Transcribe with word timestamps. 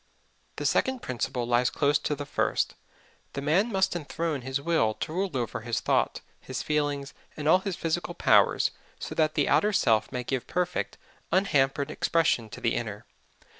The 0.55 0.65
second 0.65 1.03
principle 1.03 1.45
lies 1.45 1.69
close 1.69 1.99
to 1.99 2.15
the 2.15 2.25
first: 2.25 2.73
The 3.33 3.41
man 3.43 3.71
must 3.71 3.95
enthrone 3.95 4.41
his 4.41 4.59
will 4.59 4.95
to 4.95 5.13
rule 5.13 5.29
over 5.37 5.61
his 5.61 5.79
thought, 5.79 6.21
his 6.39 6.63
feelings, 6.63 7.13
and 7.37 7.47
all 7.47 7.59
his 7.59 7.75
physical 7.75 8.15
powers, 8.15 8.71
so 8.97 9.13
that 9.13 9.35
the 9.35 9.47
outer 9.47 9.71
self 9.71 10.11
may 10.11 10.23
give 10.23 10.47
perfect, 10.47 10.97
unhampered 11.31 11.91
expression 11.91 12.49
to 12.49 12.59
the 12.59 12.73
inner. 12.73 13.05